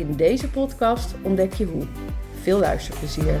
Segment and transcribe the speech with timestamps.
[0.00, 1.82] In deze podcast ontdek je hoe.
[2.40, 3.40] Veel luisterplezier.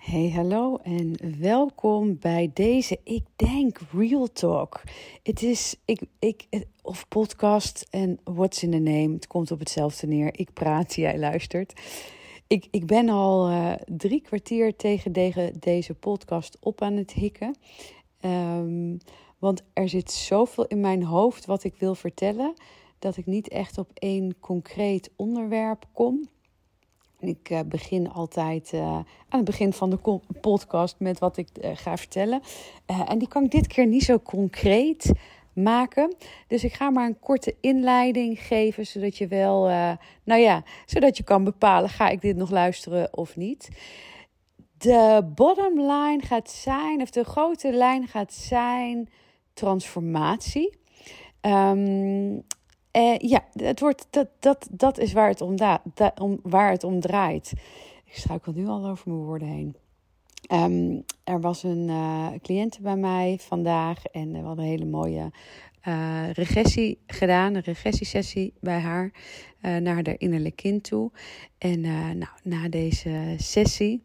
[0.00, 4.82] Hey, hallo en welkom bij deze, ik denk, Real Talk.
[5.22, 6.46] Het is, ik, ik,
[6.82, 10.38] of podcast en what's in the name, het komt op hetzelfde neer.
[10.38, 11.72] Ik praat, jij luistert.
[12.46, 15.12] Ik, ik ben al uh, drie kwartier tegen
[15.58, 17.56] deze podcast op aan het hikken.
[18.20, 18.98] Um,
[19.38, 22.54] want er zit zoveel in mijn hoofd wat ik wil vertellen,
[22.98, 26.28] dat ik niet echt op één concreet onderwerp kom.
[27.18, 31.70] Ik uh, begin altijd uh, aan het begin van de podcast met wat ik uh,
[31.74, 32.40] ga vertellen.
[33.06, 35.12] en die kan ik dit keer niet zo concreet
[35.52, 36.14] maken.
[36.46, 39.62] Dus ik ga maar een korte inleiding geven, zodat je wel,
[40.24, 43.68] nou ja, zodat je kan bepalen: ga ik dit nog luisteren of niet.
[44.78, 49.08] De bottom line gaat zijn, of de grote lijn gaat zijn
[49.56, 50.78] transformatie.
[51.40, 52.42] Um,
[53.18, 55.82] ja, het wordt, dat, dat, dat is waar het om, da,
[56.20, 57.52] om, waar het om draait.
[58.04, 59.76] Ik struikel nu al over mijn woorden heen.
[60.52, 65.30] Um, er was een uh, cliënte bij mij vandaag en we hadden een hele mooie
[65.88, 69.12] uh, regressie gedaan, een regressiesessie bij haar
[69.62, 71.10] uh, naar haar innerlijk kind toe.
[71.58, 71.80] En
[72.18, 74.02] nou, na deze sessie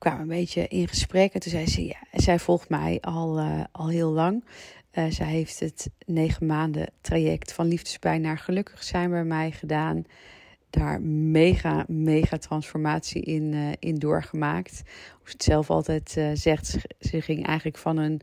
[0.00, 1.32] kwamen een beetje in gesprek.
[1.32, 4.44] En toen zei ze, ja, zij volgt mij al, uh, al heel lang.
[4.92, 10.04] Uh, zij heeft het negen maanden traject van liefdespijn naar gelukkig zijn bij mij gedaan.
[10.70, 14.82] Daar mega, mega transformatie in, uh, in doorgemaakt.
[15.18, 18.20] Hoe ze het zelf altijd zegt, ze ging eigenlijk van een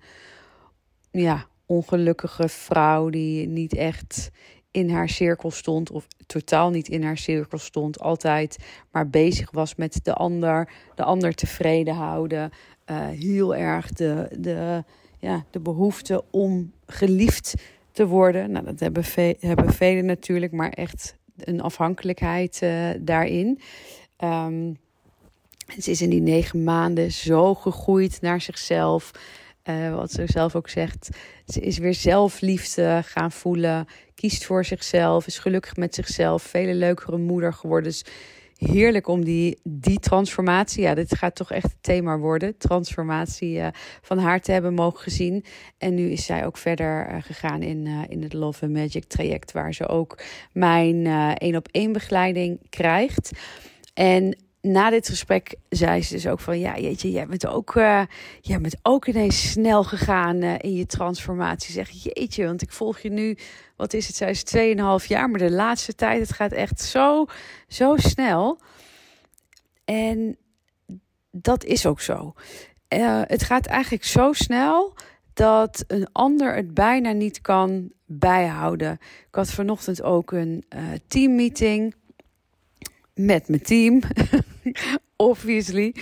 [1.12, 4.32] ja, ongelukkige vrouw die niet echt
[4.78, 8.58] in haar cirkel stond, of totaal niet in haar cirkel stond, altijd
[8.92, 12.52] maar bezig was met de ander, de ander tevreden houden.
[12.92, 14.84] Uh, heel erg de, de,
[15.20, 17.54] ja, de behoefte om geliefd
[17.92, 18.52] te worden.
[18.52, 23.60] Nou, dat hebben, ve hebben velen natuurlijk, maar echt een afhankelijkheid uh, daarin.
[24.24, 24.78] Um,
[25.82, 29.12] ze is in die negen maanden zo gegroeid naar zichzelf.
[29.70, 31.10] Uh, wat ze zelf ook zegt.
[31.46, 33.86] Ze is weer zelfliefde gaan voelen.
[34.16, 35.28] Kiest voor zichzelf.
[35.28, 36.44] Is gelukkig met zichzelf.
[36.44, 37.84] Vele leukere moeder geworden.
[37.84, 38.06] Dus
[38.58, 40.82] heerlijk om die, die transformatie.
[40.82, 42.58] Ja, dit gaat toch echt het thema worden.
[42.58, 43.68] Transformatie uh,
[44.02, 45.46] van haar te hebben mogen gezien.
[45.78, 49.52] En nu is zij ook verder uh, gegaan in, in het Love and Magic traject.
[49.52, 50.20] Waar ze ook
[50.52, 51.06] mijn
[51.38, 53.32] één op één begeleiding krijgt.
[53.94, 56.60] En na dit gesprek zei ze dus ook van...
[56.60, 58.02] ja, jeetje, jij bent ook, uh,
[58.42, 61.74] jij bent ook ineens snel gegaan uh, in je transformatie.
[61.74, 63.38] Zeg, jeetje, want ik volg je nu...
[63.76, 64.44] wat is het, zij is
[65.02, 65.30] 2,5 jaar...
[65.30, 67.26] maar de laatste tijd, het gaat echt zo,
[67.68, 68.60] zo snel.
[69.86, 70.38] En
[71.32, 72.34] dat is ook zo.
[72.94, 74.94] Uh, het gaat eigenlijk zo snel
[75.34, 78.92] dat een ander het bijna niet kan bijhouden.
[79.28, 80.66] Ik had vanochtend ook een
[81.08, 81.96] teammeeting
[83.18, 84.02] met mijn team,
[85.16, 85.96] obviously.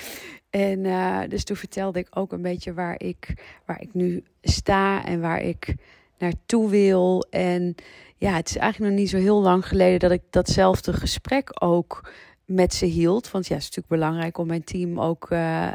[0.49, 3.33] En uh, dus toen vertelde ik ook een beetje waar ik,
[3.65, 5.75] waar ik nu sta en waar ik
[6.17, 7.27] naartoe wil.
[7.29, 7.75] En
[8.17, 12.11] ja, het is eigenlijk nog niet zo heel lang geleden dat ik datzelfde gesprek ook
[12.45, 13.31] met ze hield.
[13.31, 15.71] Want ja, het is natuurlijk belangrijk om mijn team ook uh,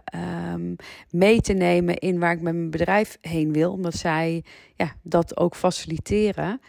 [0.52, 0.76] um,
[1.10, 3.72] mee te nemen in waar ik met mijn bedrijf heen wil.
[3.72, 6.60] Omdat zij ja, dat ook faciliteren.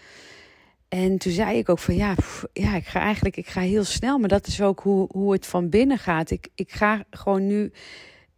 [0.91, 2.15] En toen zei ik ook van ja,
[2.53, 5.45] ja, ik ga eigenlijk ik ga heel snel, maar dat is ook hoe, hoe het
[5.45, 6.31] van binnen gaat.
[6.31, 7.71] Ik, ik ga gewoon nu.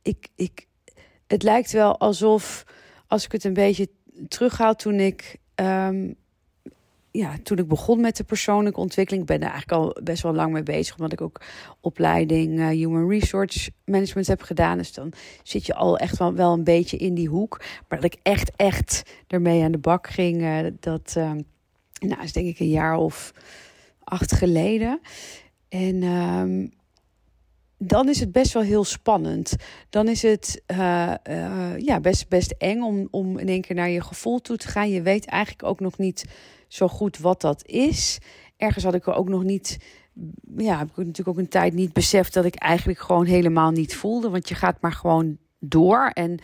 [0.01, 0.67] Ik, ik,
[1.27, 2.65] het lijkt wel alsof
[3.07, 3.89] als ik het een beetje
[4.27, 5.37] terughaal toen ik.
[5.55, 6.15] Um,
[7.11, 10.33] ja, toen ik begon met de persoonlijke ontwikkeling, ik ben er eigenlijk al best wel
[10.33, 11.41] lang mee bezig, omdat ik ook
[11.81, 14.77] opleiding uh, Human Resource Management heb gedaan.
[14.77, 15.13] Dus dan
[15.43, 17.61] zit je al echt wel, wel een beetje in die hoek.
[17.87, 21.13] Maar dat ik echt, echt ermee aan de bak ging, uh, dat.
[21.17, 21.31] Uh,
[22.07, 23.33] nou, is denk ik een jaar of
[24.03, 24.99] acht geleden.
[25.69, 26.71] En um,
[27.77, 29.55] dan is het best wel heel spannend.
[29.89, 33.89] Dan is het uh, uh, ja, best, best eng om, om in één keer naar
[33.89, 34.89] je gevoel toe te gaan.
[34.89, 36.25] Je weet eigenlijk ook nog niet
[36.67, 38.19] zo goed wat dat is.
[38.57, 39.77] Ergens had ik er ook nog niet.
[40.57, 43.95] Ja, heb ik natuurlijk ook een tijd niet beseft dat ik eigenlijk gewoon helemaal niet
[43.95, 44.29] voelde.
[44.29, 46.09] Want je gaat maar gewoon door.
[46.13, 46.39] En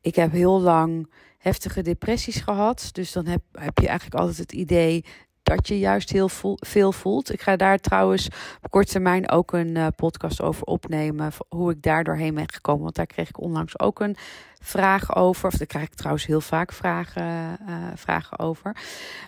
[0.00, 1.10] ik heb heel lang
[1.44, 2.88] heftige depressies gehad.
[2.92, 5.04] Dus dan heb, heb je eigenlijk altijd het idee
[5.42, 7.32] dat je juist heel veel voelt.
[7.32, 8.28] Ik ga daar trouwens
[8.62, 11.32] op korte termijn ook een uh, podcast over opnemen.
[11.48, 12.82] Hoe ik daar doorheen ben gekomen.
[12.82, 14.16] Want daar kreeg ik onlangs ook een
[14.60, 15.48] vraag over.
[15.48, 18.76] Of daar krijg ik trouwens heel vaak vragen, uh, vragen over.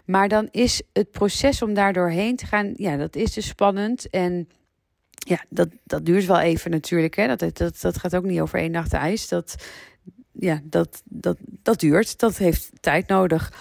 [0.04, 2.72] Maar dan is het proces om daar doorheen te gaan.
[2.76, 4.10] Ja, dat is dus spannend.
[4.10, 4.48] En
[5.10, 7.16] ja, dat, dat duurt wel even natuurlijk.
[7.16, 7.36] Hè.
[7.36, 9.28] Dat, dat, dat gaat ook niet over één nacht ijs.
[9.28, 9.56] Dat,
[10.38, 12.18] ja, dat, dat, dat duurt.
[12.18, 13.52] Dat heeft tijd nodig.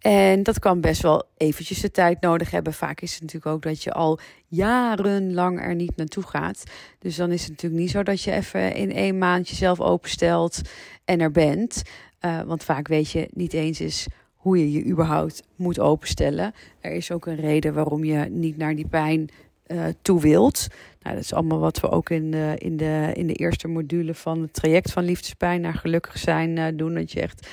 [0.00, 2.72] En dat kan best wel eventjes de tijd nodig hebben.
[2.72, 6.64] Vaak is het natuurlijk ook dat je al jarenlang er niet naartoe gaat.
[6.98, 10.60] Dus dan is het natuurlijk niet zo dat je even in één maand jezelf openstelt
[11.04, 11.82] en er bent.
[12.20, 16.54] Uh, want vaak weet je niet eens eens hoe je je überhaupt moet openstellen.
[16.80, 19.28] Er is ook een reden waarom je niet naar die pijn
[19.72, 20.66] uh, toe wilt.
[21.02, 24.14] Nou, dat is allemaal wat we ook in de, in de, in de eerste module
[24.14, 26.94] van het traject van liefdespijn naar gelukkig zijn uh, doen.
[26.94, 27.48] Dat je echt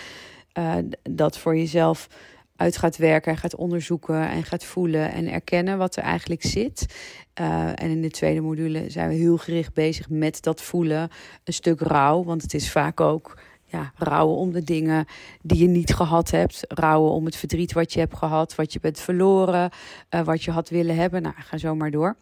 [1.03, 2.07] dat voor jezelf
[2.55, 6.85] uit gaat werken en gaat onderzoeken en gaat voelen en erkennen wat er eigenlijk zit.
[7.33, 11.09] En in de tweede module zijn we heel gericht bezig met dat voelen.
[11.43, 13.37] Een stuk rouw, want het is vaak ook
[13.67, 15.05] ja, rouwen om de dingen
[15.41, 16.65] die je niet gehad hebt.
[16.67, 19.71] Rouwen om het verdriet wat je hebt gehad, wat je bent verloren,
[20.15, 21.21] uh, wat je had willen hebben.
[21.21, 22.15] Nou, ga zo maar door.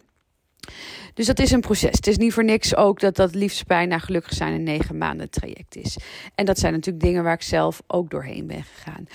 [1.13, 1.95] Dus dat is een proces.
[1.95, 5.29] Het is niet voor niks ook dat dat liefdespijn naar gelukkig zijn een negen maanden
[5.29, 5.97] traject is.
[6.35, 9.07] En dat zijn natuurlijk dingen waar ik zelf ook doorheen ben gegaan.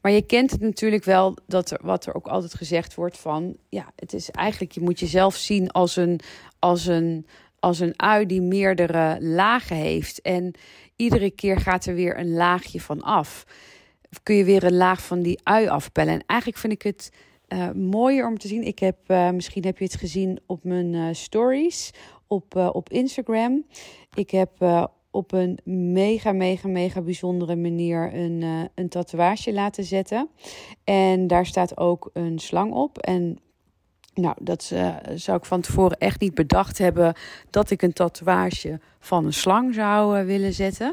[0.00, 3.56] Maar je kent het natuurlijk wel, dat er, wat er ook altijd gezegd wordt van...
[3.68, 6.20] ja, het is eigenlijk, je moet jezelf zien als een,
[6.58, 7.26] als een,
[7.60, 10.20] als een ui die meerdere lagen heeft.
[10.20, 10.54] En
[10.96, 13.46] iedere keer gaat er weer een laagje van af.
[14.22, 16.14] Kun je weer een laag van die ui afpellen.
[16.14, 17.10] En eigenlijk vind ik het
[17.48, 18.62] uh, mooier om te zien.
[18.62, 21.90] Ik heb, uh, misschien heb je het gezien op mijn uh, stories
[22.26, 23.66] op, op Instagram.
[24.14, 24.50] Ik heb
[25.10, 25.58] op een
[25.92, 30.28] mega, mega, mega bijzondere manier een, een tatoeage laten zetten.
[30.84, 32.98] En daar staat ook een slang op.
[32.98, 33.38] En
[34.16, 37.14] nou, dat uh, zou ik van tevoren echt niet bedacht hebben
[37.50, 40.86] dat ik een tatoeage van een slang zou uh, willen zetten.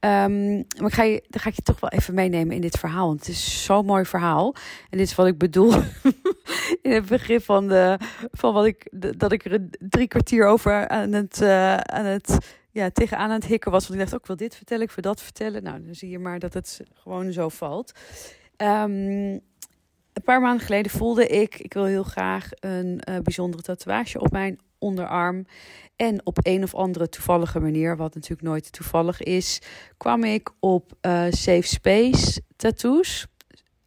[0.00, 2.78] Um, maar ik ga je, dan ga ik je toch wel even meenemen in dit
[2.78, 3.06] verhaal.
[3.06, 4.54] Want het is zo'n mooi verhaal.
[4.90, 5.72] En dit is wat ik bedoel
[6.82, 7.98] in het begin van, de,
[8.30, 12.90] van wat ik, dat ik er drie kwartier over aan het, uh, aan het ja,
[12.90, 13.88] tegenaan aan het hikken was.
[13.88, 15.62] Want ik dacht ook, oh, wil dit vertellen, ik wil dat vertellen.
[15.62, 17.92] Nou, dan zie je maar dat het gewoon zo valt.
[18.56, 19.40] Um,
[20.18, 24.30] een paar maanden geleden voelde ik, ik wil heel graag een uh, bijzondere tatoeage op
[24.30, 25.46] mijn onderarm.
[25.96, 29.60] En op een of andere toevallige manier, wat natuurlijk nooit toevallig is,
[29.96, 33.26] kwam ik op uh, Safe Space Tattoos.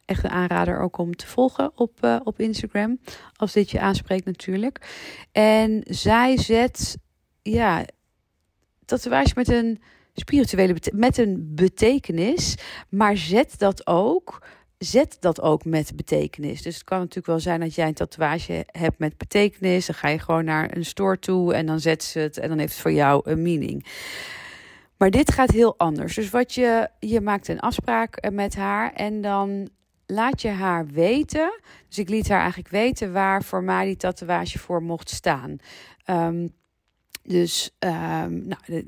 [0.05, 2.99] Echt een aanrader ook om te volgen op, uh, op Instagram,
[3.35, 4.89] als dit je aanspreekt natuurlijk.
[5.31, 6.97] En zij zet,
[7.41, 7.85] ja,
[8.85, 9.81] tatoeage met een
[10.13, 12.55] spirituele met een betekenis,
[12.89, 14.41] maar zet dat ook
[14.83, 16.61] zet dat ook met betekenis.
[16.61, 19.85] Dus het kan natuurlijk wel zijn dat jij een tatoeage hebt met betekenis.
[19.85, 22.57] Dan ga je gewoon naar een store toe en dan zet ze het en dan
[22.57, 23.85] heeft het voor jou een meaning.
[24.97, 26.15] Maar dit gaat heel anders.
[26.15, 29.69] Dus wat je, je maakt een afspraak met haar en dan
[30.05, 31.59] laat je haar weten.
[31.87, 35.57] Dus ik liet haar eigenlijk weten waar voor mij die tatoeage voor mocht staan.
[36.05, 36.53] Um,
[37.23, 38.85] dus um, nou,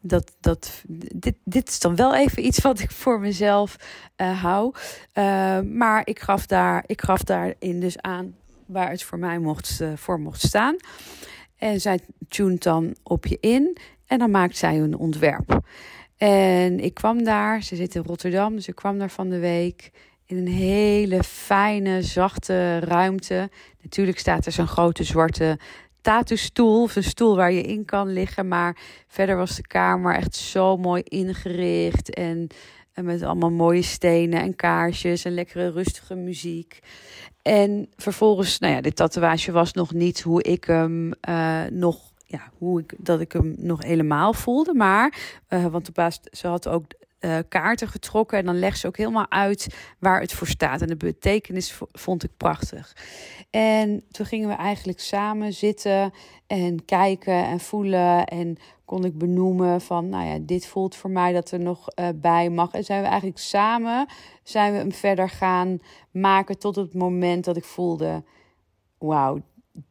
[0.00, 0.82] dat, dat,
[1.14, 3.76] dit, dit is dan wel even iets wat ik voor mezelf
[4.16, 4.74] uh, hou.
[5.14, 8.34] Uh, maar ik gaf, daar, ik gaf daarin dus aan
[8.66, 10.76] waar het voor mij mocht, uh, voor mocht staan.
[11.56, 15.60] En zij tuned dan op je in en dan maakt zij een ontwerp.
[16.16, 19.90] En ik kwam daar, ze zit in Rotterdam, dus ik kwam daar van de week
[20.26, 23.50] in een hele fijne, zachte ruimte.
[23.82, 25.58] Natuurlijk staat er zo'n grote zwarte
[26.00, 28.48] tattoo-stoel, of een stoel waar je in kan liggen.
[28.48, 28.76] Maar
[29.06, 32.14] verder was de kamer echt zo mooi ingericht.
[32.14, 32.48] En,
[32.94, 36.78] met allemaal mooie stenen en kaarsjes en lekkere rustige muziek.
[37.42, 42.50] En vervolgens, nou ja, dit tatoeage was nog niet hoe ik hem uh, nog ja,
[42.58, 44.74] hoe ik, dat ik hem nog helemaal voelde.
[44.74, 46.84] Maar, uh, want de baas, ze had ook
[47.20, 48.38] uh, kaarten getrokken.
[48.38, 50.80] En dan legt ze ook helemaal uit waar het voor staat.
[50.80, 52.96] En de betekenis vond ik prachtig.
[53.50, 56.12] En toen gingen we eigenlijk samen zitten
[56.46, 58.24] en kijken en voelen.
[58.26, 62.08] En kon ik benoemen van, nou ja, dit voelt voor mij dat er nog uh,
[62.14, 62.72] bij mag.
[62.72, 64.06] En zijn we eigenlijk samen,
[64.42, 65.78] zijn we hem verder gaan
[66.10, 68.24] maken tot het moment dat ik voelde,
[68.98, 69.40] wauw,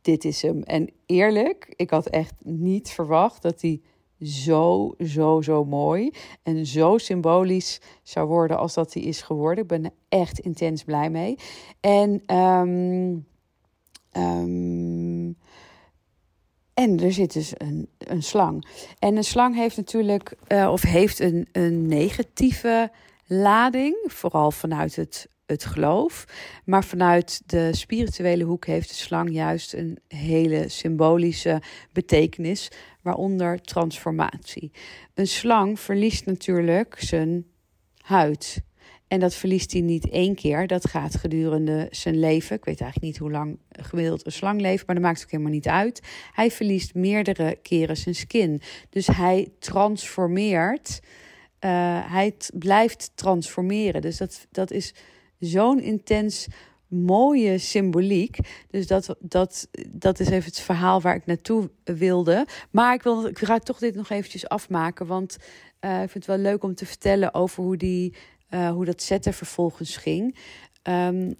[0.01, 0.63] dit is hem.
[0.63, 3.81] En eerlijk, ik had echt niet verwacht dat hij
[4.21, 6.11] zo, zo, zo mooi
[6.43, 9.63] en zo symbolisch zou worden als dat hij is geworden.
[9.63, 11.35] Ik ben er echt intens blij mee.
[11.79, 13.27] En, um,
[14.11, 15.37] um,
[16.73, 18.65] en er zit dus een, een slang.
[18.99, 22.91] En een slang heeft natuurlijk, uh, of heeft een, een negatieve
[23.25, 26.25] lading, vooral vanuit het, het geloof.
[26.65, 34.71] Maar vanuit de spirituele hoek heeft de slang juist een hele symbolische betekenis, waaronder transformatie.
[35.13, 37.45] Een slang verliest natuurlijk zijn
[37.97, 38.61] huid.
[39.07, 40.67] En dat verliest hij niet één keer.
[40.67, 42.55] Dat gaat gedurende zijn leven.
[42.55, 45.51] Ik weet eigenlijk niet hoe lang gemiddeld een slang leeft, maar dat maakt ook helemaal
[45.51, 46.01] niet uit.
[46.33, 48.61] Hij verliest meerdere keren zijn skin.
[48.89, 50.99] Dus hij transformeert.
[50.99, 54.01] Uh, hij blijft transformeren.
[54.01, 54.93] Dus dat, dat is
[55.39, 56.47] zo'n intens
[56.87, 58.37] mooie symboliek.
[58.69, 62.47] Dus dat, dat, dat is even het verhaal waar ik naartoe wilde.
[62.71, 65.05] Maar ik, wil, ik ga toch dit nog eventjes afmaken.
[65.05, 65.37] Want
[65.81, 68.15] uh, ik vind het wel leuk om te vertellen over hoe die
[68.49, 70.37] uh, hoe dat zetten vervolgens ging.
[70.83, 71.35] Um,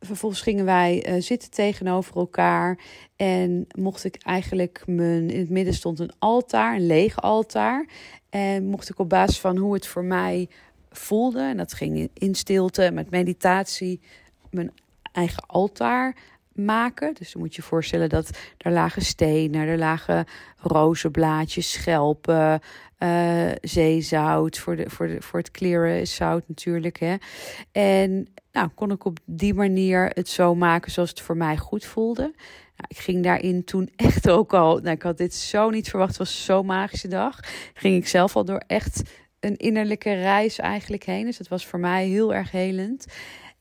[0.00, 2.78] vervolgens gingen wij uh, zitten tegenover elkaar.
[3.16, 5.30] En mocht ik eigenlijk mijn.
[5.30, 7.88] In het midden stond een altaar, een leeg altaar.
[8.30, 10.48] En mocht ik op basis van hoe het voor mij
[10.96, 11.40] voelde.
[11.40, 14.00] En dat ging in stilte, met meditatie.
[14.50, 14.72] Mijn
[15.12, 16.16] eigen altaar
[16.52, 17.14] maken.
[17.14, 22.60] Dus dan moet je voorstellen dat er lagen stenen, er lagen rozenblaadjes, schelpen,
[22.98, 24.58] uh, zeezout.
[24.58, 26.98] Voor, de, voor, de, voor het kleren is zout natuurlijk.
[26.98, 27.14] Hè.
[27.72, 31.84] En nou, kon ik op die manier het zo maken zoals het voor mij goed
[31.84, 32.22] voelde.
[32.76, 34.78] Nou, ik ging daarin toen echt ook al.
[34.78, 36.10] Nou, ik had dit zo niet verwacht.
[36.10, 37.40] Het was zo'n magische dag.
[37.74, 39.02] Ging ik zelf al door echt
[39.44, 41.24] een innerlijke reis eigenlijk heen.
[41.24, 43.06] Dus het was voor mij heel erg helend.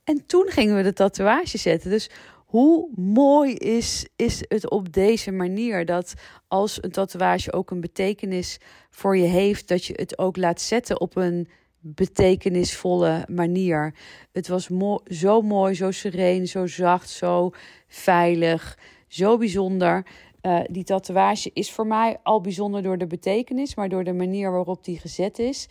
[0.04, 1.90] En toen gingen we de tatoeage zetten.
[1.90, 6.14] Dus hoe mooi is, is het op deze manier dat
[6.48, 8.58] als een tatoeage ook een betekenis
[8.90, 11.48] voor je heeft, dat je het ook laat zetten op een
[11.80, 13.94] betekenisvolle manier.
[14.32, 14.70] Het was
[15.06, 17.52] zo mooi, zo sereen, zo zacht, zo
[17.88, 20.06] veilig, zo bijzonder.
[20.46, 24.52] Uh, die tatoeage is voor mij al bijzonder door de betekenis, maar door de manier
[24.52, 25.68] waarop die gezet is,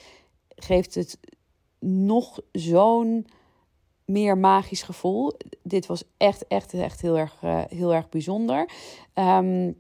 [0.57, 1.19] geeft het
[1.79, 3.27] nog zo'n
[4.05, 5.33] meer magisch gevoel.
[5.63, 8.69] Dit was echt, echt, echt heel erg, uh, heel erg bijzonder.
[9.15, 9.77] Um,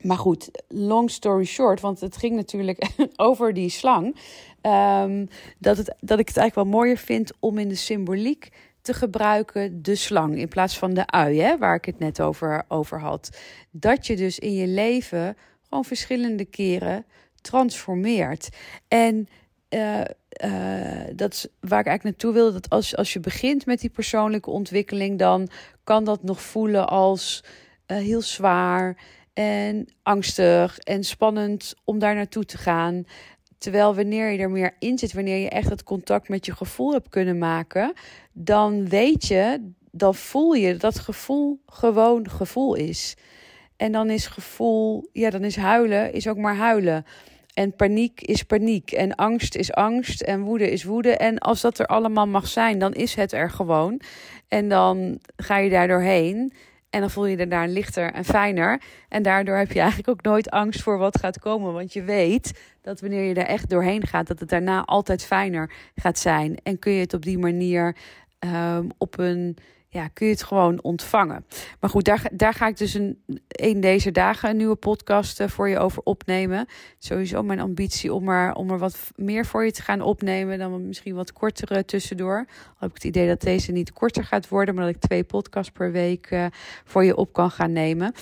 [0.00, 4.16] maar goed, long story short, want het ging natuurlijk over die slang.
[4.62, 8.48] Um, dat, het, dat ik het eigenlijk wel mooier vind om in de symboliek
[8.88, 12.64] te gebruiken de slang in plaats van de ui, hè, waar ik het net over,
[12.68, 13.38] over had.
[13.70, 15.36] Dat je dus in je leven
[15.68, 17.04] gewoon verschillende keren
[17.40, 18.48] transformeert.
[18.88, 19.28] En
[19.70, 20.00] uh,
[21.14, 22.52] dat is waar ik eigenlijk naartoe wil.
[22.52, 25.48] Dat als, als je begint met die persoonlijke ontwikkeling, dan
[25.84, 27.44] kan dat nog voelen als
[27.86, 28.96] uh, heel zwaar
[29.32, 33.04] en angstig en spannend om daar naartoe te gaan.
[33.58, 36.92] Terwijl wanneer je er meer in zit, wanneer je echt het contact met je gevoel
[36.92, 37.92] hebt kunnen maken,
[38.32, 43.16] dan weet je, dan voel je dat gevoel gewoon gevoel is.
[43.76, 47.04] En dan is gevoel, ja, dan is huilen, is ook maar huilen.
[47.58, 48.92] En paniek is paniek.
[48.92, 50.20] En angst is angst.
[50.20, 51.16] En woede is woede.
[51.16, 54.00] En als dat er allemaal mag zijn, dan is het er gewoon.
[54.48, 56.52] En dan ga je daar doorheen.
[56.98, 58.80] En dan voel je je daar lichter en fijner.
[59.08, 61.72] En daardoor heb je eigenlijk ook nooit angst voor wat gaat komen.
[61.72, 65.70] Want je weet dat wanneer je er echt doorheen gaat, dat het daarna altijd fijner
[65.94, 66.56] gaat zijn.
[66.62, 67.96] En kun je het op die manier
[68.40, 69.56] um, op een
[69.90, 71.46] ja, kun je het gewoon ontvangen.
[71.80, 75.48] Maar goed, daar, daar ga ik dus een, een deze dagen een nieuwe podcast uh,
[75.48, 76.66] voor je over opnemen.
[76.98, 80.86] Sowieso mijn ambitie om er, om er wat meer voor je te gaan opnemen dan
[80.86, 82.36] misschien wat kortere tussendoor.
[82.38, 85.24] Al heb ik het idee dat deze niet korter gaat worden, maar dat ik twee
[85.24, 86.46] podcasts per week uh,
[86.84, 88.14] voor je op kan gaan nemen.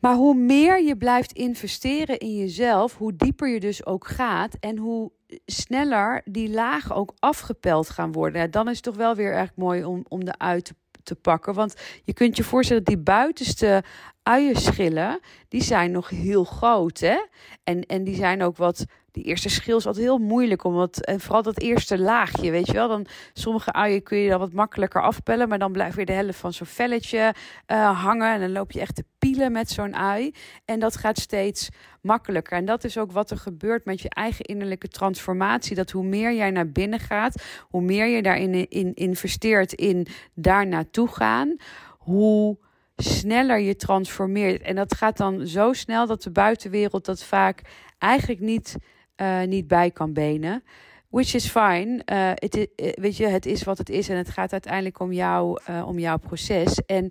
[0.00, 4.76] Maar hoe meer je blijft investeren in jezelf, hoe dieper je dus ook gaat en
[4.76, 5.10] hoe
[5.46, 8.50] sneller die lagen ook afgepeld gaan worden.
[8.50, 11.54] dan is het toch wel weer erg mooi om, om de uit te, te pakken.
[11.54, 11.74] Want
[12.04, 13.82] je kunt je voorstellen die buitenste
[14.22, 16.98] uienschillen, die zijn nog heel groot.
[16.98, 17.18] Hè?
[17.64, 18.84] En, en die zijn ook wat
[19.18, 20.64] die eerste schil is altijd heel moeilijk.
[20.64, 22.88] Omdat, en vooral dat eerste laagje, weet je wel.
[22.88, 25.48] Dan, sommige uien kun je dan wat makkelijker afpellen.
[25.48, 27.34] Maar dan blijft weer de helft van zo'n velletje
[27.66, 28.32] uh, hangen.
[28.32, 30.34] En dan loop je echt te pielen met zo'n ui.
[30.64, 31.68] En dat gaat steeds
[32.00, 32.56] makkelijker.
[32.56, 35.76] En dat is ook wat er gebeurt met je eigen innerlijke transformatie.
[35.76, 40.66] Dat hoe meer jij naar binnen gaat, hoe meer je daarin in investeert in daar
[40.66, 41.56] naartoe gaan,
[41.90, 42.58] hoe
[42.96, 44.62] sneller je transformeert.
[44.62, 47.62] En dat gaat dan zo snel dat de buitenwereld dat vaak
[47.98, 48.76] eigenlijk niet
[49.20, 50.62] uh, niet bij kan benen.
[51.08, 52.02] Which is fine.
[52.12, 55.00] Uh, het, is, eh, weet je, het is wat het is en het gaat uiteindelijk
[55.00, 56.84] om, jou, om jouw proces.
[56.86, 57.10] En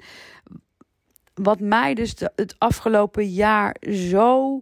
[1.34, 4.62] wat mij dus de, het afgelopen jaar zo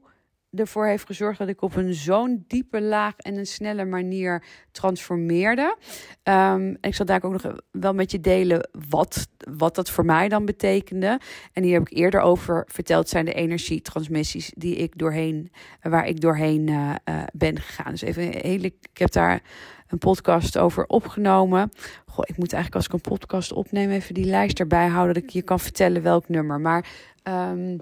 [0.56, 5.78] ervoor heeft gezorgd dat ik op een zo'n diepe laag en een snelle manier transformeerde.
[6.24, 10.30] En ik zal daar ook nog wel met je delen wat, wat dat voor mij
[10.30, 11.20] dan betekende.
[11.54, 16.22] En hier heb ik eerder over verteld, zijn de energietransmissies die ik doorheen, waar ik
[16.22, 17.92] doorheen uh, uh, ben gegaan.
[17.92, 19.42] Dus even hele, ik heb daar
[19.88, 21.72] een podcast over opgenomen.
[22.06, 25.24] Goh, ik moet eigenlijk als ik een podcast opneem even die lijst erbij houden dat
[25.24, 26.60] ik je kan vertellen welk nummer.
[26.60, 26.86] Maar
[27.24, 27.80] um,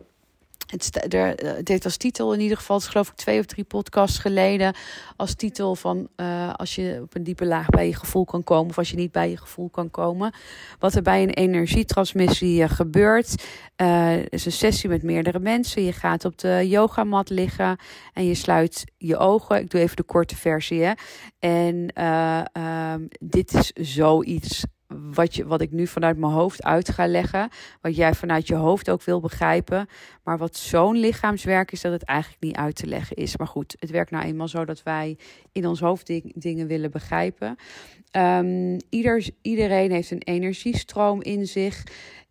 [0.66, 3.46] het, er, het heeft als titel in ieder geval, het is geloof ik twee of
[3.46, 4.76] drie podcasts geleden,
[5.16, 8.70] als titel van uh, als je op een diepe laag bij je gevoel kan komen
[8.70, 10.34] of als je niet bij je gevoel kan komen.
[10.80, 13.44] Wat er bij een energietransmissie uh, gebeurt,
[13.78, 15.84] uh, is een sessie met meerdere mensen.
[15.84, 17.78] Je gaat op de yogamat liggen
[18.14, 19.60] en je sluit je ogen.
[19.60, 20.84] Ik doe even de korte versie.
[20.84, 20.94] Hè.
[21.40, 21.88] En
[23.20, 24.64] dit is zoiets
[25.14, 27.50] wat, je, wat ik nu vanuit mijn hoofd uit ga leggen.
[27.82, 29.88] Wat jij vanuit je hoofd ook wil begrijpen.
[30.24, 33.38] Maar wat zo'n lichaamswerk is, dat het eigenlijk niet uit te leggen is.
[33.38, 35.18] Maar goed, het werkt nou eenmaal zo dat wij
[35.52, 37.56] in ons hoofd dingen willen begrijpen.
[38.18, 41.84] Um, ieder, iedereen heeft een energiestroom in zich.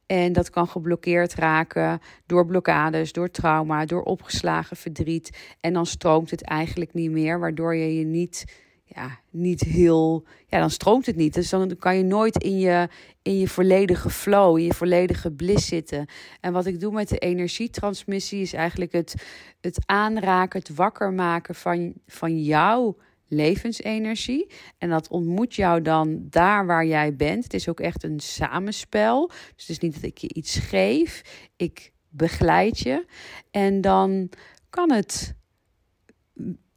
[0.07, 5.55] En dat kan geblokkeerd raken door blokkades, door trauma, door opgeslagen verdriet.
[5.61, 8.45] En dan stroomt het eigenlijk niet meer, waardoor je je niet
[8.95, 10.25] ja, niet heel.
[10.47, 11.35] Ja, dan stroomt het niet.
[11.35, 12.89] Dus dan kan je nooit in je,
[13.23, 16.07] in je volledige flow, in je volledige bliss zitten.
[16.41, 19.15] En wat ik doe met de energietransmissie is eigenlijk het,
[19.61, 22.97] het aanraken, het wakker maken van, van jouw
[23.29, 24.51] levensenergie.
[24.79, 27.45] En dat ontmoet jou dan daar waar jij bent.
[27.45, 29.27] Het is ook echt een samenspel.
[29.27, 31.23] Dus het is niet dat ik je iets geef.
[31.57, 33.07] Ik begeleid je.
[33.51, 34.29] En dan
[34.71, 35.35] kan het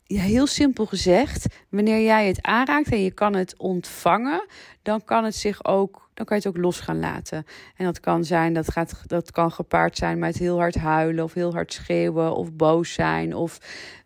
[0.07, 4.45] heel simpel gezegd, wanneer jij het aanraakt en je kan het ontvangen,
[4.81, 7.45] dan kan het zich ook, dan kan je het ook los gaan laten.
[7.75, 11.33] En dat kan zijn, dat, gaat, dat kan gepaard zijn met heel hard huilen of
[11.33, 13.57] heel hard schreeuwen of boos zijn of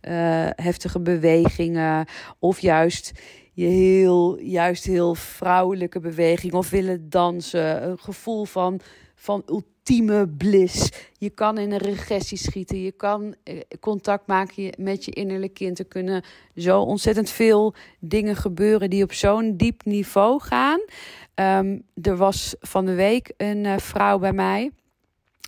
[0.02, 2.06] uh, heftige bewegingen
[2.40, 3.12] of juist
[3.60, 8.80] je heel, juist heel vrouwelijke beweging of willen dansen, een gevoel van,
[9.16, 10.90] van ultieme bliss.
[11.18, 12.82] Je kan in een regressie schieten.
[12.82, 15.80] Je kan eh, contact maken met je innerlijke kind.
[15.80, 16.24] Er kunnen
[16.56, 20.80] zo ontzettend veel dingen gebeuren die op zo'n diep niveau gaan.
[21.36, 24.72] Um, er was van de week een uh, vrouw bij mij.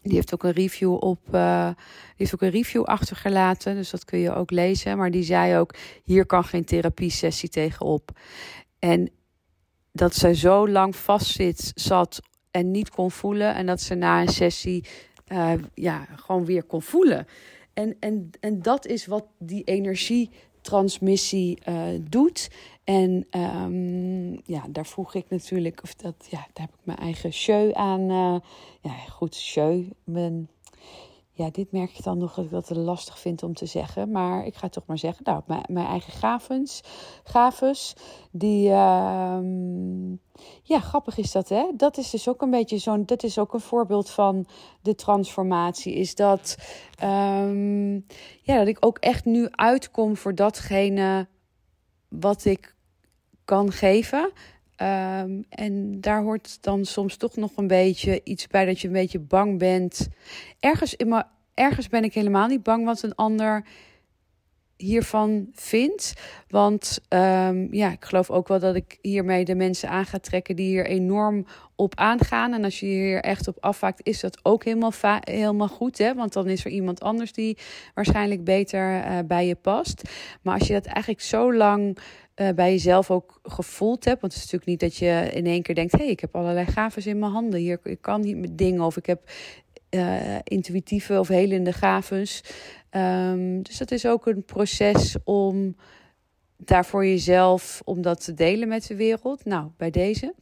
[0.01, 1.19] Die heeft ook een review op.
[1.31, 1.75] Die
[2.15, 3.75] heeft ook een review achtergelaten.
[3.75, 4.97] Dus dat kun je ook lezen.
[4.97, 8.11] Maar die zei ook: hier kan geen therapie-sessie tegenop.
[8.79, 9.11] En
[9.91, 12.19] dat zij zo lang vastzit, zat
[12.51, 13.55] en niet kon voelen.
[13.55, 14.85] En dat ze na een sessie
[15.27, 17.25] uh, ja, gewoon weer kon voelen.
[17.73, 22.49] En, en, en dat is wat die energietransmissie uh, doet.
[22.91, 27.33] En um, ja, daar vroeg ik natuurlijk, of dat, ja, daar heb ik mijn eigen
[27.33, 28.01] show aan.
[28.01, 28.35] Uh,
[28.81, 29.83] ja, goed, show.
[30.03, 30.49] Mijn
[31.33, 34.11] ja, dit merk ik dan nog dat ik dat lastig vind om te zeggen.
[34.11, 35.23] Maar ik ga toch maar zeggen.
[35.23, 36.81] Nou, mijn, mijn eigen gavens.
[37.23, 37.93] Gavens.
[38.31, 38.67] Die.
[38.67, 39.39] Uh,
[40.63, 41.65] ja, grappig is dat, hè?
[41.75, 43.05] Dat is dus ook een beetje zo'n.
[43.05, 44.45] Dat is ook een voorbeeld van
[44.81, 45.93] de transformatie.
[45.93, 46.57] Is dat.
[47.03, 48.05] Um,
[48.41, 51.27] ja, dat ik ook echt nu uitkom voor datgene.
[52.09, 52.75] wat ik
[53.51, 54.31] kan geven.
[54.77, 58.93] Um, en daar hoort dan soms toch nog een beetje iets bij dat je een
[58.93, 60.07] beetje bang bent.
[60.59, 63.63] Ergens, in ergens ben ik helemaal niet bang wat een ander
[64.77, 66.13] hiervan vindt.
[66.47, 70.55] Want um, ja, ik geloof ook wel dat ik hiermee de mensen aan ga trekken
[70.55, 72.53] die hier enorm op aangaan.
[72.53, 75.97] En als je hier echt op afwaakt, is dat ook helemaal, helemaal goed.
[75.97, 76.13] Hè?
[76.13, 77.57] Want dan is er iemand anders die
[77.93, 80.09] waarschijnlijk beter uh, bij je past.
[80.41, 81.97] Maar als je dat eigenlijk zo lang
[82.35, 84.21] uh, bij jezelf ook gevoeld hebt.
[84.21, 86.35] Want het is natuurlijk niet dat je in één keer denkt: hé, hey, ik heb
[86.35, 87.59] allerlei gaven in mijn handen.
[87.59, 88.81] Hier, ik kan niet met dingen.
[88.81, 89.29] Of ik heb
[89.89, 92.43] uh, intuïtieve of helende gaves.
[92.91, 95.75] Um, dus dat is ook een proces om
[96.57, 99.45] daar voor jezelf, om dat te delen met de wereld.
[99.45, 100.33] Nou, bij deze.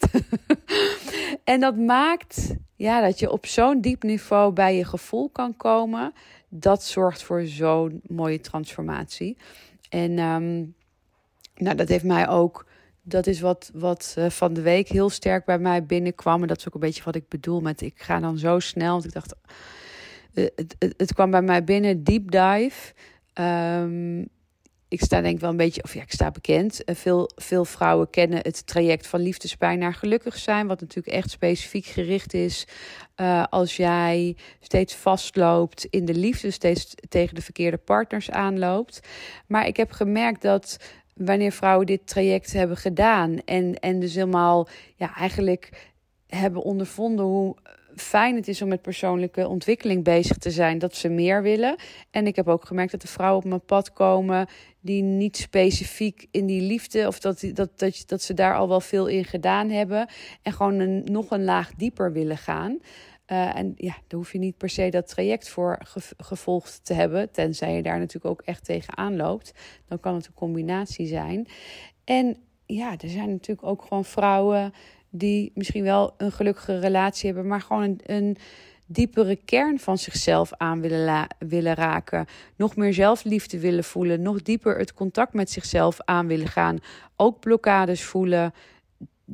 [1.44, 6.14] en dat maakt ja, dat je op zo'n diep niveau bij je gevoel kan komen.
[6.50, 9.38] Dat zorgt voor zo'n mooie transformatie.
[9.90, 10.76] En um,
[11.60, 12.66] nou, dat heeft mij ook.
[13.02, 16.42] Dat is wat, wat uh, van de week heel sterk bij mij binnenkwam.
[16.42, 18.92] En dat is ook een beetje wat ik bedoel met ik ga dan zo snel.
[18.92, 19.36] Want ik dacht,
[20.34, 22.94] uh, het, het, het, kwam bij mij binnen, deep dive.
[23.34, 24.28] Um,
[24.88, 26.82] ik sta denk ik wel een beetje, of ja, ik sta bekend.
[26.86, 30.68] Uh, veel, veel vrouwen kennen het traject van liefdespijn naar gelukkig zijn.
[30.68, 32.68] Wat natuurlijk echt specifiek gericht is
[33.50, 39.00] als jij steeds vastloopt in de liefde, steeds tegen de verkeerde partners aanloopt.
[39.48, 40.78] Maar ik heb gemerkt dat
[41.20, 43.40] wanneer vrouwen dit traject hebben gedaan.
[43.46, 45.92] En, en dus helemaal, ja, eigenlijk
[46.28, 47.56] hebben ondervonden hoe
[47.96, 51.76] fijn het is om met persoonlijke ontwikkeling bezig te zijn, dat ze meer willen.
[52.12, 54.48] En ik heb ook gemerkt dat de vrouwen op mijn pad komen
[54.82, 58.82] die niet specifiek in die liefde, of dat, dat, dat, dat ze daar al wel
[58.82, 60.08] veel in gedaan hebben
[60.42, 62.80] en gewoon nog een laag dieper willen gaan.
[63.32, 65.80] Uh, en ja, daar hoef je niet per se dat traject voor
[66.18, 69.54] gevolgd te hebben, tenzij je daar natuurlijk ook echt tegenaan loopt.
[69.88, 71.48] Dan kan het een combinatie zijn.
[72.04, 74.74] En ja, er zijn natuurlijk ook gewoon vrouwen
[75.10, 78.38] die misschien wel een gelukkige relatie hebben, maar gewoon een, een
[78.86, 82.26] diepere kern van zichzelf aan willen, willen raken.
[82.56, 84.22] Nog meer zelfliefde willen voelen.
[84.22, 86.80] Nog dieper het contact met zichzelf aan willen gaan.
[87.16, 88.54] Ook blokkades voelen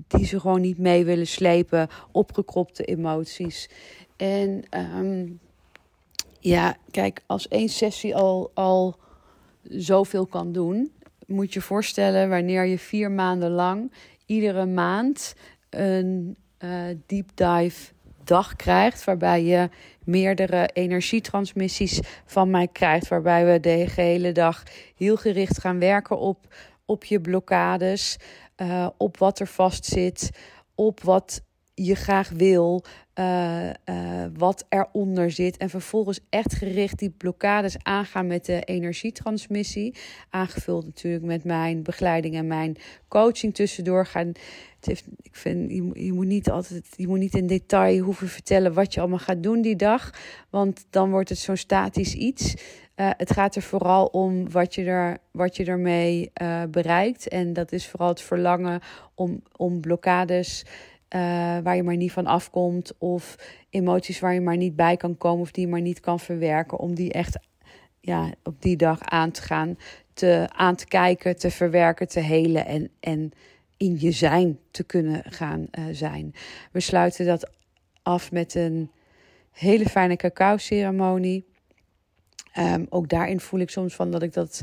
[0.07, 1.87] die ze gewoon niet mee willen slepen.
[2.11, 3.69] Opgekropte emoties.
[4.17, 5.27] En ehm,
[6.39, 8.99] ja, kijk, als één sessie al, al
[9.63, 10.91] zoveel kan doen,
[11.27, 13.91] moet je voorstellen wanneer je vier maanden lang
[14.25, 15.35] iedere maand
[15.69, 16.71] een uh,
[17.05, 19.03] deep dive dag krijgt.
[19.03, 19.69] Waarbij je
[20.03, 23.07] meerdere energietransmissies van mij krijgt.
[23.07, 24.63] Waarbij we de hele dag
[24.95, 26.55] heel gericht gaan werken op,
[26.85, 28.17] op je blokkades.
[28.61, 30.29] Uh, op wat er vast zit.
[30.75, 31.41] Op wat
[31.75, 32.83] je graag wil,
[33.19, 35.57] uh, uh, wat eronder zit.
[35.57, 39.95] En vervolgens echt gericht die blokkades aangaan met de energietransmissie.
[40.29, 44.05] Aangevuld natuurlijk met mijn begeleiding en mijn coaching tussendoor.
[44.05, 44.27] Gaan.
[44.27, 48.27] Het heeft, ik vind, je, je, moet niet altijd, je moet niet in detail hoeven
[48.27, 50.13] vertellen wat je allemaal gaat doen die dag.
[50.49, 52.53] Want dan wordt het zo'n statisch iets.
[52.95, 56.31] Uh, het gaat er vooral om wat je, er, wat je ermee
[56.69, 57.27] bereikt.
[57.27, 58.81] En dat is vooral het verlangen
[59.15, 60.65] om, om blokkades
[61.15, 61.21] uh,
[61.63, 62.93] waar je maar niet van afkomt.
[62.97, 63.35] Of
[63.69, 66.79] emoties waar je maar niet bij kan komen of die je maar niet kan verwerken.
[66.79, 67.37] Om die echt
[67.99, 69.77] ja, op die dag aan te gaan.
[70.13, 73.31] Te, aan te kijken, te verwerken, te helen en, en
[73.77, 76.33] in je zijn te kunnen gaan uh, zijn.
[76.71, 77.49] We sluiten dat
[78.01, 78.91] af met een
[79.51, 81.45] hele fijne cacao ceremonie.
[82.57, 84.61] Um, ook daarin voel ik soms van dat ik dat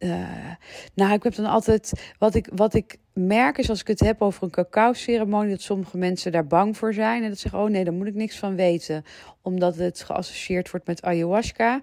[0.00, 0.50] uh,
[0.94, 2.12] nou, ik heb dan altijd.
[2.18, 5.50] Wat ik, wat ik merk is als ik het heb over een cacao-ceremonie.
[5.50, 7.22] dat sommige mensen daar bang voor zijn.
[7.22, 9.04] En dat zeggen: oh nee, daar moet ik niks van weten.
[9.42, 11.80] Omdat het geassocieerd wordt met ayahuasca.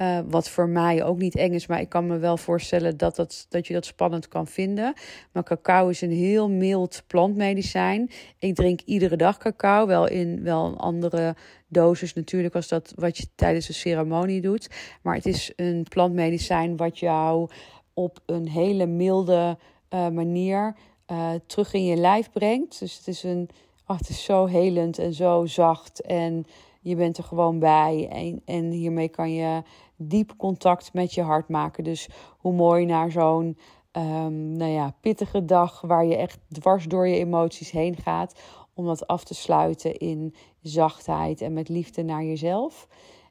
[0.00, 3.16] Uh, wat voor mij ook niet eng is, maar ik kan me wel voorstellen dat,
[3.16, 4.94] dat, dat je dat spannend kan vinden.
[5.32, 8.10] Maar cacao is een heel mild plantmedicijn.
[8.38, 11.36] Ik drink iedere dag cacao, wel in wel een andere
[11.68, 14.70] dosis natuurlijk als dat wat je tijdens de ceremonie doet.
[15.02, 17.50] Maar het is een plantmedicijn wat jou
[17.94, 19.58] op een hele milde
[19.94, 20.76] uh, manier
[21.10, 22.78] uh, terug in je lijf brengt.
[22.78, 23.48] Dus het is, een,
[23.86, 26.44] oh, het is zo helend en zo zacht en
[26.80, 28.08] je bent er gewoon bij.
[28.10, 29.62] En, en hiermee kan je
[29.98, 31.84] diep contact met je hart maken.
[31.84, 32.08] Dus
[32.38, 33.58] hoe mooi naar zo'n
[33.92, 38.40] um, nou ja, pittige dag waar je echt dwars door je emoties heen gaat.
[38.74, 42.88] Om dat af te sluiten in zachtheid en met liefde naar jezelf.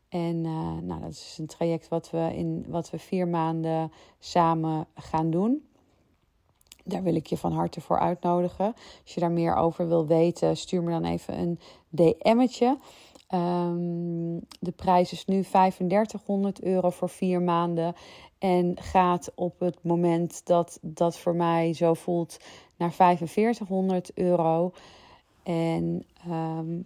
[0.10, 4.88] En uh, nou, dat is een traject wat we, in, wat we vier maanden samen
[4.96, 5.68] gaan doen.
[6.84, 8.74] Daar wil ik je van harte voor uitnodigen.
[9.04, 12.78] Als je daar meer over wil weten, stuur me dan even een DM'tje.
[13.34, 17.96] Um, de prijs is nu 3500 euro voor vier maanden.
[18.38, 22.38] En gaat op het moment dat dat voor mij zo voelt
[22.78, 24.72] naar 4500 euro.
[25.44, 26.84] En um,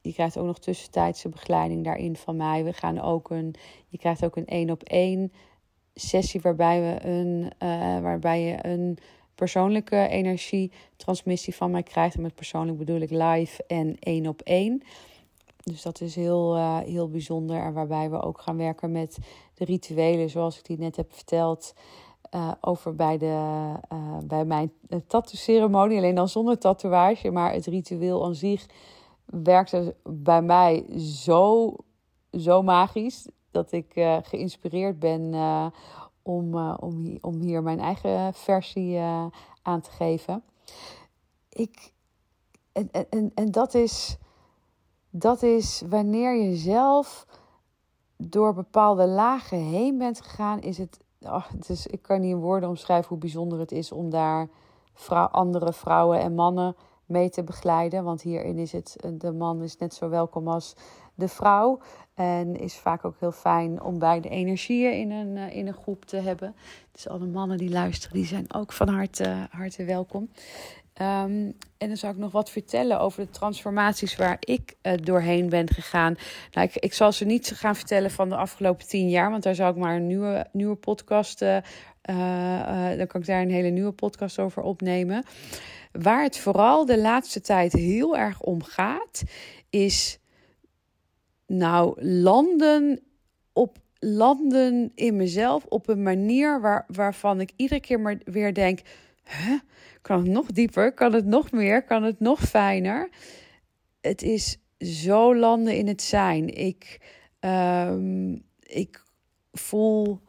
[0.00, 2.64] je krijgt ook nog tussentijdse begeleiding daarin van mij.
[2.64, 3.54] We gaan ook een,
[3.88, 5.32] je krijgt ook een één op één
[5.94, 8.98] sessie waarbij, we een, uh, waarbij je een
[9.34, 12.14] persoonlijke energietransmissie van mij krijgt.
[12.14, 14.82] En met persoonlijk bedoel ik live en één op één.
[15.70, 17.62] Dus dat is heel, uh, heel bijzonder.
[17.62, 19.18] En waarbij we ook gaan werken met
[19.54, 21.74] de rituelen, zoals ik die net heb verteld.
[22.34, 24.72] Uh, over bij, de, uh, bij mijn
[25.06, 25.98] tattoo-ceremonie.
[25.98, 27.30] Alleen dan zonder tatoeage.
[27.30, 28.66] Maar het ritueel aan zich
[29.24, 31.74] werkte bij mij zo,
[32.32, 33.28] zo magisch.
[33.50, 35.34] Dat ik geïnspireerd ben
[36.22, 38.98] om, om, hier, om hier mijn eigen versie
[39.62, 40.42] aan te geven.
[41.48, 41.92] Ik,
[42.72, 44.18] en, en, en dat is
[45.10, 47.26] dat is wanneer je zelf
[48.16, 50.98] door bepaalde lagen heen bent gegaan, is het.
[51.20, 54.48] Oh, het is, ik kan niet in woorden omschrijven hoe bijzonder het is om daar
[54.94, 58.04] vrouw, andere vrouwen en mannen mee te begeleiden.
[58.04, 60.74] Want hierin is het, de man is net zo welkom als
[61.14, 61.78] de vrouw.
[62.14, 66.04] En is vaak ook heel fijn om beide energieën in een, eh, in een groep
[66.04, 66.54] te hebben.
[66.92, 70.30] Dus alle mannen die luisteren, die zijn ook van harte, harte welkom.
[71.02, 75.48] Um, en dan zou ik nog wat vertellen over de transformaties waar ik uh, doorheen
[75.48, 76.16] ben gegaan.
[76.74, 79.76] Ik, zal ze niet gaan vertellen van de afgelopen tien jaar, want daar zou ik
[79.76, 81.42] maar een nieuwe, nieuwe podcast.
[81.42, 81.56] Uh,
[82.10, 85.24] uh, dan kan ik daar een hele nieuwe podcast over opnemen.
[85.92, 89.22] waar het vooral de laatste tijd heel erg om gaat,
[89.70, 90.18] is
[91.46, 93.00] nou landen
[93.52, 98.80] op landen in mezelf op een manier waar, waarvan ik iedere keer maar weer denk:
[99.24, 99.58] huh?
[100.00, 100.92] Kan het nog dieper?
[100.92, 101.82] Kan het nog meer?
[101.84, 103.08] Kan het nog fijner?
[104.00, 106.54] Het is zo landen in het zijn.
[106.54, 107.00] Ik,
[107.40, 109.04] um, ik
[109.52, 110.20] voel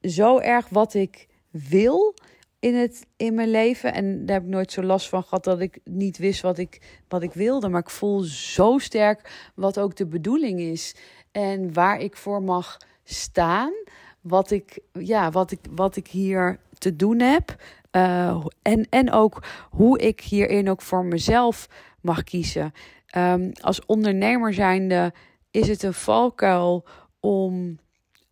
[0.00, 2.14] zo erg wat ik wil
[2.58, 3.94] in, het, in mijn leven.
[3.94, 7.02] En daar heb ik nooit zo last van gehad dat ik niet wist wat ik,
[7.08, 7.68] wat ik wilde.
[7.68, 10.94] Maar ik voel zo sterk wat ook de bedoeling is.
[11.30, 13.72] En waar ik voor mag staan.
[14.20, 17.56] Wat ik, ja, wat ik, wat ik hier te doen heb.
[17.96, 21.68] Uh, en, en ook hoe ik hierin ook voor mezelf
[22.00, 22.72] mag kiezen.
[23.16, 25.12] Um, als ondernemer zijnde
[25.50, 26.84] is het een valkuil
[27.20, 27.78] om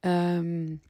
[0.01, 0.81] um,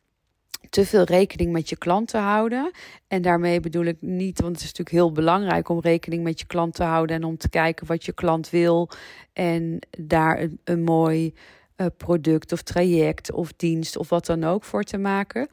[0.70, 2.70] te veel rekening met je klant te houden.
[3.09, 6.46] En daarmee bedoel ik niet, want het is natuurlijk heel belangrijk om rekening met je
[6.46, 8.90] klant te houden en om te kijken wat je klant wil
[9.33, 11.35] en daar een, een mooi
[11.97, 15.49] product of traject of dienst of wat dan ook voor te maken.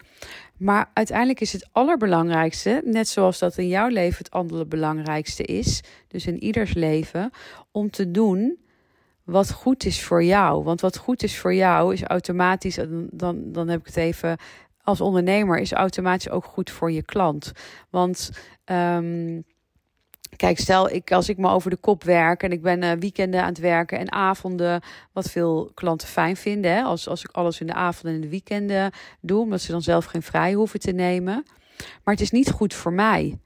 [0.58, 6.26] Maar uiteindelijk is het allerbelangrijkste, net zoals dat in jouw leven het allerbelangrijkste is, dus
[6.26, 7.32] in ieders leven,
[7.72, 8.58] om te doen
[9.24, 10.64] wat goed is voor jou.
[10.64, 12.80] Want wat goed is voor jou is automatisch,
[13.12, 14.38] dan, dan heb ik het even
[14.84, 17.52] als ondernemer, is automatisch ook goed voor je klant.
[17.90, 18.32] Want
[18.66, 19.44] um,
[20.36, 23.42] kijk, stel ik als ik me over de kop werk en ik ben uh, weekenden
[23.42, 24.82] aan het werken en avonden,
[25.14, 26.82] wat veel klanten fijn vinden, hè?
[26.82, 30.06] Als, als ik alles in de avonden en de weekenden doe, omdat ze dan zelf
[30.06, 31.46] geen vrij hoeven te nemen.
[32.04, 33.38] Maar het is niet goed voor mij.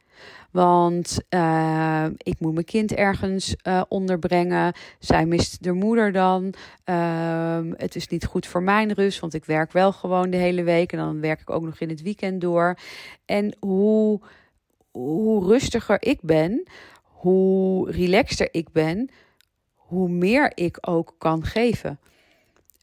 [0.52, 4.74] Want uh, ik moet mijn kind ergens uh, onderbrengen.
[5.00, 6.54] Zij mist de moeder dan.
[6.86, 10.64] Uh, het is niet goed voor mijn rust, want ik werk wel gewoon de hele
[10.64, 10.92] week.
[10.92, 12.78] En dan werk ik ook nog in het weekend door.
[13.26, 14.20] En hoe,
[14.92, 16.64] hoe rustiger ik ben,
[17.04, 19.10] hoe relaxter ik ben,
[19.76, 22.00] hoe meer ik ook kan geven.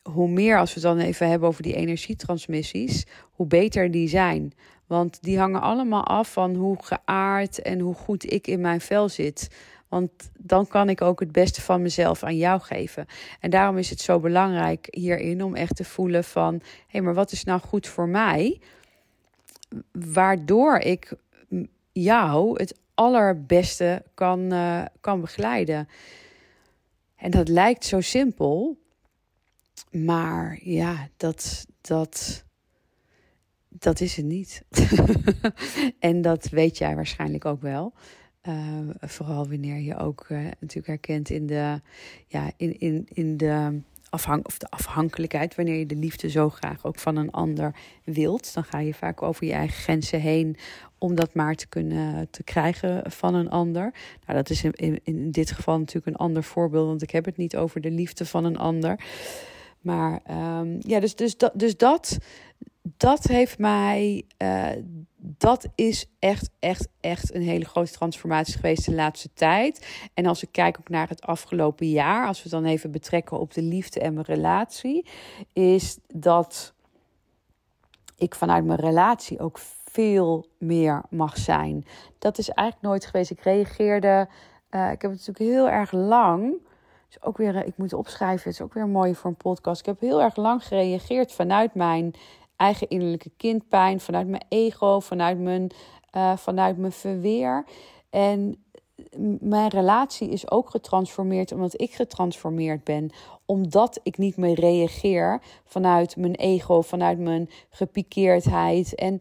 [0.02, 4.52] Hoe meer, als we het dan even hebben over die energietransmissies, hoe beter die zijn.
[4.86, 9.08] Want die hangen allemaal af van hoe geaard en hoe goed ik in mijn vel
[9.08, 9.48] zit.
[9.88, 13.06] Want dan kan ik ook het beste van mezelf aan jou geven.
[13.40, 16.54] En daarom is het zo belangrijk hierin om echt te voelen van...
[16.54, 18.60] hé, hey, maar wat is nou goed voor mij?
[19.92, 21.12] Waardoor ik
[22.02, 25.88] jou het allerbeste kan, uh, kan begeleiden.
[27.16, 28.78] En dat lijkt zo simpel.
[29.90, 31.66] Maar ja, dat...
[31.80, 32.46] dat
[33.68, 34.62] dat is het niet.
[35.98, 37.92] en dat weet jij waarschijnlijk ook wel.
[38.48, 41.80] Uh, vooral wanneer je ook uh, natuurlijk herkent in de,
[42.26, 45.54] ja, in, in, in de, afhang of de afhankelijkheid.
[45.54, 48.54] Wanneer je de liefde zo graag ook van een ander wilt.
[48.54, 50.56] Dan ga je vaak over je eigen grenzen heen
[50.98, 53.92] om dat maar te kunnen te krijgen van een ander.
[54.26, 56.86] Nou, dat is in, in, dit geval natuurlijk een ander voorbeeld.
[56.86, 59.00] Want ik heb het niet over de liefde van een ander.
[59.80, 60.20] Maar
[60.60, 62.18] um, ja, dus, dus, dat, dus dat
[62.96, 64.68] dat heeft mij, uh,
[65.36, 69.86] dat is echt, echt, echt een hele grote transformatie geweest de laatste tijd.
[70.14, 73.54] En als ik kijk ook naar het afgelopen jaar, als we dan even betrekken op
[73.54, 75.06] de liefde en mijn relatie,
[75.52, 76.74] is dat
[78.16, 81.86] ik vanuit mijn relatie ook veel meer mag zijn.
[82.18, 83.30] Dat is eigenlijk nooit geweest.
[83.30, 84.28] Ik reageerde,
[84.70, 86.54] uh, ik heb het natuurlijk heel erg lang.
[87.10, 89.80] Is ook weer, ik moet opschrijven, het is ook weer mooi voor een podcast.
[89.80, 92.14] Ik heb heel erg lang gereageerd vanuit mijn
[92.58, 95.70] eigen innerlijke kindpijn, vanuit mijn ego, vanuit mijn,
[96.16, 97.64] uh, vanuit mijn verweer.
[98.10, 98.62] En
[99.40, 103.10] mijn relatie is ook getransformeerd omdat ik getransformeerd ben.
[103.46, 108.94] Omdat ik niet meer reageer vanuit mijn ego, vanuit mijn gepikeerdheid.
[108.94, 109.18] En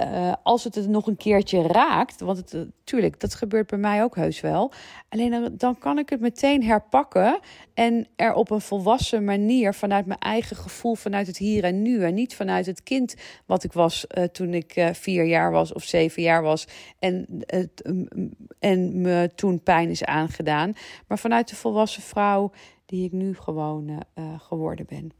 [0.00, 4.02] uh, als het het nog een keertje raakt, want het, natuurlijk, dat gebeurt bij mij
[4.02, 4.72] ook heus wel.
[5.08, 7.38] Alleen dan, kan ik het meteen herpakken
[7.74, 12.04] en er op een volwassen manier vanuit mijn eigen gevoel, vanuit het hier en nu
[12.04, 13.14] en niet vanuit het kind
[13.46, 16.66] wat ik was uh, toen ik vier jaar was of zeven jaar was
[16.98, 17.26] en,
[18.58, 20.72] en me toen pijn is aangedaan,
[21.06, 22.50] maar vanuit de volwassen vrouw
[22.86, 24.02] die ik nu gewoon
[24.38, 25.12] geworden ben.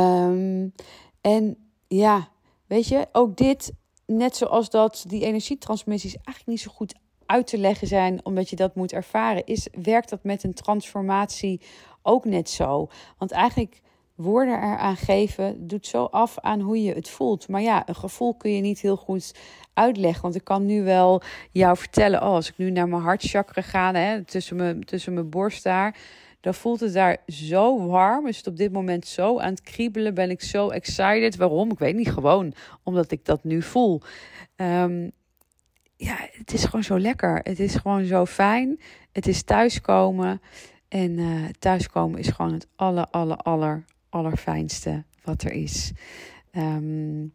[0.00, 0.72] Um,
[1.20, 1.56] en
[1.88, 2.28] ja,
[2.72, 3.72] Weet je, ook dit,
[4.06, 6.94] net zoals dat die energietransmissies eigenlijk niet zo goed
[7.26, 11.60] uit te leggen zijn, omdat je dat moet ervaren, is, werkt dat met een transformatie
[12.02, 12.88] ook net zo.
[13.18, 13.80] Want eigenlijk
[14.14, 17.48] woorden eraan geven doet zo af aan hoe je het voelt.
[17.48, 19.34] Maar ja, een gevoel kun je niet heel goed
[19.74, 20.22] uitleggen.
[20.22, 23.94] Want ik kan nu wel jou vertellen, oh, als ik nu naar mijn hartchakra ga,
[23.94, 25.96] hè, tussen, mijn, tussen mijn borst daar
[26.42, 28.26] dan voelt het daar zo warm.
[28.26, 30.14] Is het op dit moment zo aan het kriebelen?
[30.14, 31.36] Ben ik zo excited?
[31.36, 31.70] Waarom?
[31.70, 32.10] Ik weet niet.
[32.10, 34.00] Gewoon omdat ik dat nu voel.
[34.56, 35.10] Um,
[35.96, 37.40] ja, het is gewoon zo lekker.
[37.42, 38.80] Het is gewoon zo fijn.
[39.12, 40.40] Het is thuiskomen.
[40.88, 45.92] En uh, thuiskomen is gewoon het aller, aller, aller, allerfijnste wat er is.
[46.50, 47.26] Ehm,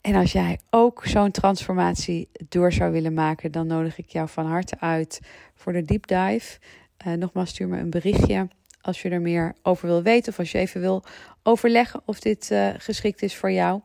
[0.00, 4.46] en als jij ook zo'n transformatie door zou willen maken, dan nodig ik jou van
[4.46, 5.20] harte uit
[5.54, 6.58] voor de deep dive.
[7.06, 8.48] Uh, nogmaals, stuur me een berichtje
[8.80, 11.02] als je er meer over wil weten of als je even wil
[11.42, 13.80] overleggen of dit uh, geschikt is voor jou.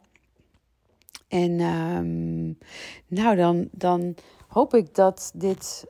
[1.27, 2.57] En um,
[3.07, 4.15] nou, dan, dan
[4.47, 5.85] hoop ik dat dit.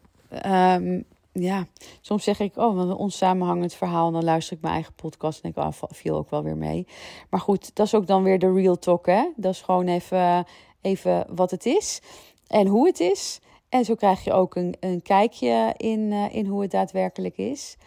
[0.45, 1.67] Um, ja,
[2.01, 4.07] soms zeg ik, oh, wat een onsamenhangend verhaal.
[4.07, 6.87] En dan luister ik mijn eigen podcast en denk, oh, viel ook wel weer mee.
[7.29, 9.29] Maar goed, dat is ook dan weer de real talk, hè.
[9.35, 10.45] Dat is gewoon even,
[10.81, 12.01] even wat het is
[12.47, 13.39] en hoe het is.
[13.73, 17.77] En zo krijg je ook een, een kijkje in, uh, in hoe het daadwerkelijk is.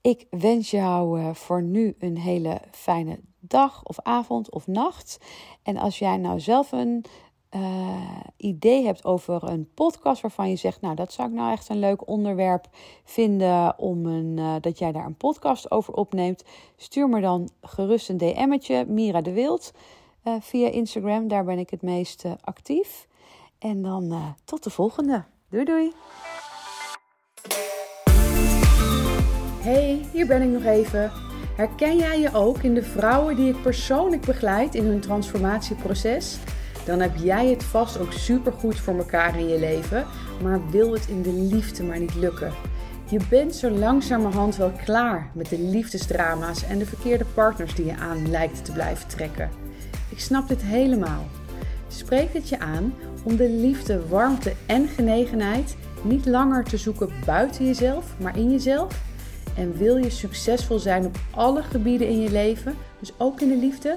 [0.00, 5.18] Ik wens jou uh, voor nu een hele fijne dag of avond of nacht.
[5.62, 7.04] En als jij nou zelf een
[7.50, 11.68] uh, idee hebt over een podcast waarvan je zegt, nou dat zou ik nou echt
[11.68, 12.68] een leuk onderwerp
[13.04, 16.44] vinden om een, dat jij daar een podcast over opneemt,
[16.76, 19.72] stuur me dan gerust een DM'tje, Mira de Wild,
[20.40, 21.28] via Instagram.
[21.28, 23.06] Daar ben ik het meest actief.
[23.58, 25.24] En dan tot de volgende.
[25.50, 25.92] Doei doei!
[29.60, 31.12] Hey, hier ben ik nog even.
[31.56, 36.38] Herken jij je ook in de vrouwen die ik persoonlijk begeleid in hun transformatieproces?
[36.84, 40.06] Dan heb jij het vast ook supergoed voor elkaar in je leven,
[40.42, 42.52] maar wil het in de liefde maar niet lukken.
[43.08, 47.96] Je bent zo langzamerhand wel klaar met de liefdesdrama's en de verkeerde partners die je
[47.96, 49.50] aan lijkt te blijven trekken.
[50.08, 51.24] Ik snap dit helemaal.
[51.88, 52.94] Spreek het je aan
[53.26, 59.00] om de liefde, warmte en genegenheid niet langer te zoeken buiten jezelf, maar in jezelf?
[59.56, 63.56] En wil je succesvol zijn op alle gebieden in je leven, dus ook in de
[63.56, 63.96] liefde?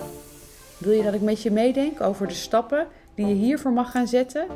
[0.78, 4.08] Wil je dat ik met je meedenk over de stappen die je hiervoor mag gaan
[4.08, 4.48] zetten?